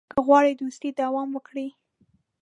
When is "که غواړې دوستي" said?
0.13-0.89